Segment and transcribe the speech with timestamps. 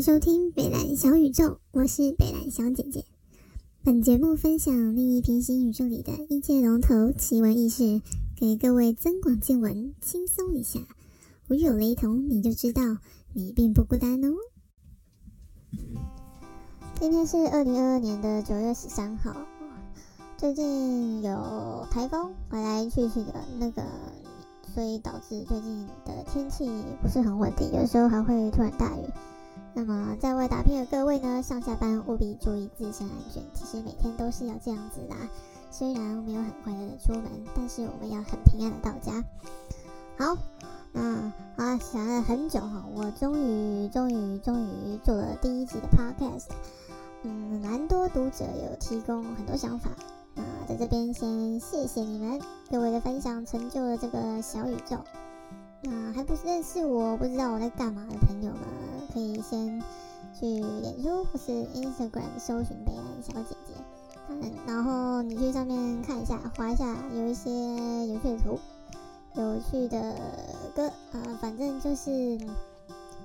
[0.00, 3.04] 收听北蓝小宇宙，我是北蓝小姐姐。
[3.84, 8.00] 本节目分享另一平行宇宙里的一界龙头奇闻异事，
[8.34, 10.80] 给各位增广见闻，轻松一下。
[11.46, 12.82] 如有雷同，你就知道
[13.34, 14.28] 你并不孤单哦。
[16.98, 19.36] 今天是二零二二年的九月十三号，
[20.38, 23.82] 最近有台风来来去去的那个。
[24.72, 26.70] 所以导致最近的天气
[27.02, 29.02] 不是很稳定，有时候还会突然大雨。
[29.72, 33.42] 那么在外打拼的各位呢，上下班务必注意自身安全。
[33.54, 35.16] 其实每天都是要这样子啦，
[35.70, 39.24] 虽然没有很快乐的出门，但是我们要很平安的到家。
[40.18, 40.36] 好，
[40.92, 46.48] 那啊想了很久哈，我终于终于终于做了第一集的 podcast。
[47.22, 49.90] 嗯，蛮多读者有提供很多想法。
[50.34, 52.40] 那在这边先谢谢你们
[52.70, 54.96] 各位的分享，成就了这个小宇宙。
[55.82, 58.60] 那还不认识我不知道我在干嘛的朋友们，
[59.12, 59.82] 可以先
[60.38, 63.74] 去演出或是 Instagram 搜寻北兰小姐姐，
[64.28, 67.50] 嗯，然后你去上面看一下，划一下，有一些
[68.06, 68.58] 有趣的图、
[69.34, 70.14] 有趣的
[70.74, 72.38] 歌，呃，反正就是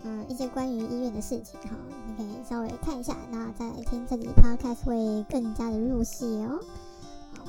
[0.03, 1.69] 嗯一些关于医院的事情哈，
[2.07, 6.59] 你可以稍微看一下，那再来听这集 Podcast 会更加的入戏哦。
[7.37, 7.43] 好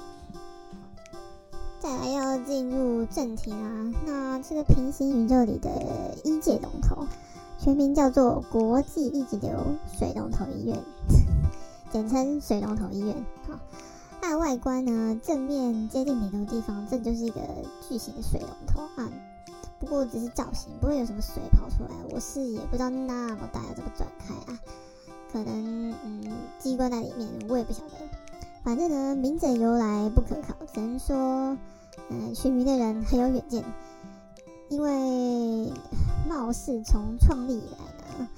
[1.79, 3.93] 再来要进入正题啦。
[4.07, 7.07] 那这个平行宇宙里的一界龙头，
[7.67, 9.51] 全名叫做国际一直流
[9.99, 10.79] 水龙头医院，
[11.91, 13.13] 简称水龙头医院。
[13.49, 13.59] 好，
[14.21, 17.41] 它的外观呢，正面接近顶头地方，这就是一个
[17.89, 19.11] 巨型的水龙头啊。
[19.81, 21.91] 不过只是造型，不会有什么水跑出来。
[22.15, 24.61] 我是也不知道那么大要怎么转开啊，
[25.33, 26.23] 可能嗯
[26.61, 27.95] 机关在里面，我也不晓得。
[28.63, 31.59] 反正呢，名字由来不可考，只能说。
[32.11, 33.65] 嗯，取名的人很有远见，
[34.69, 35.73] 因为
[36.29, 38.29] 貌似从创立以来呢，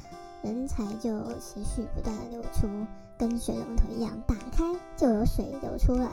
[0.42, 2.68] 人才就持续不断的流出，
[3.16, 4.64] 跟水龙头一样，打开
[4.96, 6.08] 就有水流出来。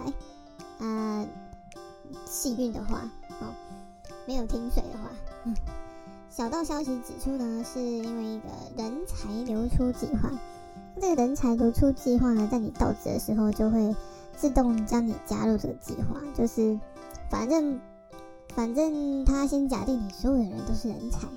[0.79, 1.25] 啊，
[2.25, 3.09] 幸运的话，
[3.41, 3.53] 哦，
[4.25, 5.09] 没有停水的话，
[5.45, 5.55] 嗯，
[6.29, 8.47] 小道消息指出呢，是因为一个
[8.77, 10.31] 人才流出计划。
[10.99, 13.95] 这个人才流出计划呢，在你到职的时候就会
[14.35, 16.79] 自动将你加入这个计划，就是。
[17.27, 17.81] 反正，
[18.49, 21.27] 反正他先假定你所有的人都是人才，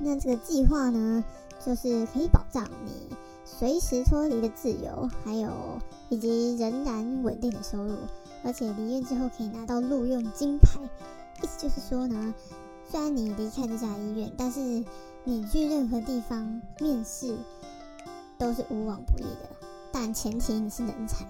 [0.00, 1.24] 那这个计划呢，
[1.64, 3.08] 就是可以保障你
[3.44, 5.50] 随时脱离的自由，还有
[6.08, 7.96] 以及仍然稳定的收入，
[8.44, 10.80] 而且离院之后可以拿到录用金牌。
[11.42, 12.34] 意思就是说呢，
[12.90, 14.84] 虽然你离开这家医院，但是
[15.24, 17.36] 你去任何地方面试
[18.38, 19.48] 都是无往不利的，
[19.92, 21.26] 但前提你是人才。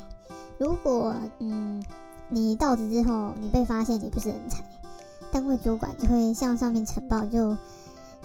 [0.59, 1.83] 如果嗯。
[2.31, 4.65] 你到职之后，你被发现你不是人才，
[5.31, 7.55] 单位主管就会向上面呈报，就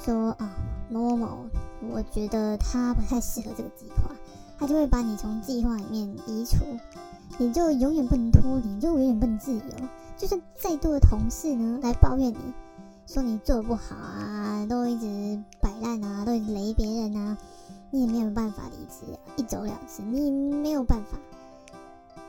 [0.03, 0.55] 说啊
[0.89, 1.49] 某某某，
[1.91, 4.11] 我觉得他不太适合这个计划，
[4.57, 6.57] 他就会把你从计划里面移除，
[7.37, 9.61] 你就永远不能脱离，就永远不能自由。
[10.17, 12.53] 就算再多的同事呢来抱怨你，
[13.07, 17.37] 说你做的不好啊，都一直摆烂啊，都一直雷别人啊，
[17.91, 21.17] 你也没有办法离职，一走了之，你没有办法，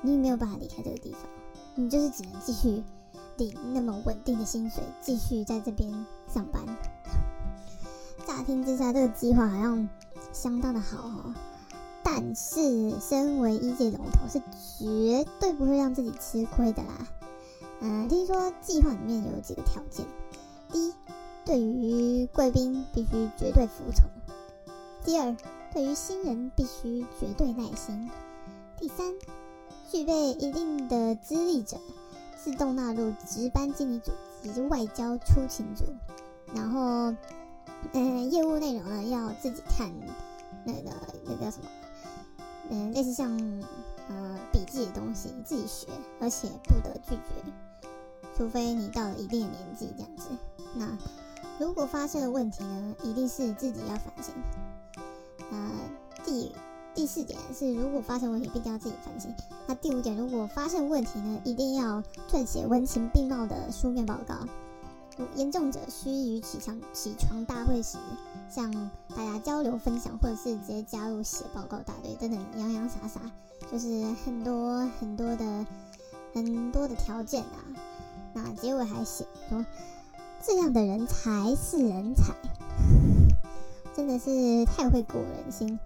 [0.02, 1.20] 你也没有办法离开这个地方。
[1.76, 2.82] 你就是只能继续
[3.38, 5.90] 领那么稳定的薪水，继续在这边
[6.28, 6.62] 上班。
[8.42, 9.88] 听之下，这个计划好像
[10.32, 11.34] 相当的好哦。
[12.02, 14.40] 但是，身为一届龙头，是
[14.78, 17.06] 绝对不会让自己吃亏的啦。
[17.80, 20.06] 嗯，听说计划里面有几个条件：
[20.72, 20.94] 第一，
[21.44, 24.04] 对于贵宾必须绝对服从；
[25.04, 25.36] 第二，
[25.72, 28.08] 对于新人必须绝对耐心；
[28.78, 29.14] 第三。
[29.90, 31.76] 具备一定的资历者，
[32.36, 35.84] 自动纳入值班经理组及外交出勤组。
[36.54, 37.12] 然后，
[37.92, 39.90] 嗯，业务内容呢要自己看，
[40.64, 40.90] 那个
[41.24, 41.68] 那个叫什么？
[42.70, 43.30] 嗯，类似像
[44.08, 45.88] 呃笔记的东西自己学，
[46.20, 47.88] 而且不得拒绝，
[48.36, 50.28] 除非你到了一定的年纪这样子。
[50.74, 50.98] 那
[51.58, 54.34] 如果发生了问题呢，一定是自己要反省。
[55.50, 55.70] 那
[56.24, 56.52] 第。
[56.92, 59.32] 第四点是，如果发生问题，必定要自己反省。
[59.68, 64.34] 那第五点，如果发生问题呢，一定要撰写文情并茂的书面报告。
[65.36, 67.98] 严重者需于起床起床大会时
[68.48, 68.70] 向
[69.16, 73.20] 大家交流分享，或者是直接加入写报告大队等等洋洋洒洒，
[73.70, 75.66] 就是很多很多的
[76.34, 77.64] 很多的条件啊。
[78.32, 79.64] 那结尾还写说，
[80.42, 82.34] 这样的人才是人才，
[83.94, 85.78] 真的是太会鼓人心。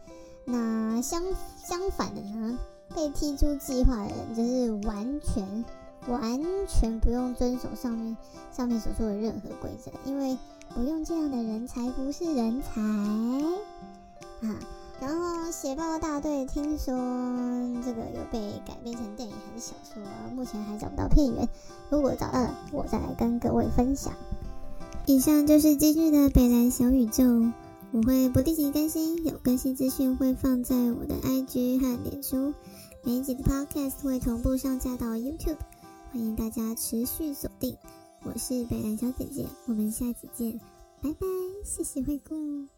[0.44, 1.22] 那相
[1.66, 2.58] 相反的呢，
[2.94, 5.64] 被踢出计划的人就是完全
[6.08, 8.16] 完全不用遵守上面
[8.52, 10.36] 上面所说的任何规则，因为
[10.74, 14.58] 不用这样的人才不是人才啊。
[15.00, 16.94] 然后写报大队听说
[17.84, 20.02] 这个有被改编成电影还是小说，
[20.34, 21.48] 目前还找不到片源。
[21.90, 24.12] 如果找到了，我再来跟各位分享。
[25.06, 27.24] 以上就是今日的北蓝小宇宙，
[27.90, 32.54] 我会不定期更新，有更新资讯会放在我的 IG 和脸书，
[33.02, 35.58] 每一集的 Podcast 会同步上架到 YouTube，
[36.14, 37.76] 欢迎大家持续锁定。
[38.22, 40.60] 我是北蓝小姐姐，我们下期见，
[41.02, 41.26] 拜拜，
[41.64, 42.68] 谢谢惠顾。